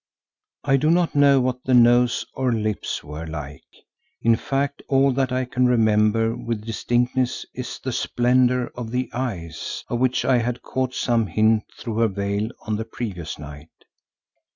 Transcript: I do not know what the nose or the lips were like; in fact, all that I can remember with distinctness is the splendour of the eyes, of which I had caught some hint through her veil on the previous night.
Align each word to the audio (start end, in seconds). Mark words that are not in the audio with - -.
I 0.63 0.77
do 0.77 0.89
not 0.89 1.13
know 1.13 1.39
what 1.39 1.63
the 1.63 1.75
nose 1.75 2.25
or 2.33 2.51
the 2.51 2.57
lips 2.57 3.03
were 3.03 3.27
like; 3.27 3.61
in 4.19 4.35
fact, 4.35 4.81
all 4.89 5.11
that 5.11 5.31
I 5.31 5.45
can 5.45 5.67
remember 5.67 6.35
with 6.35 6.65
distinctness 6.65 7.45
is 7.53 7.77
the 7.77 7.91
splendour 7.91 8.71
of 8.73 8.89
the 8.89 9.11
eyes, 9.13 9.83
of 9.89 9.99
which 9.99 10.25
I 10.25 10.39
had 10.39 10.63
caught 10.63 10.95
some 10.95 11.27
hint 11.27 11.65
through 11.77 11.97
her 11.99 12.07
veil 12.07 12.49
on 12.65 12.77
the 12.77 12.85
previous 12.85 13.37
night. 13.37 13.69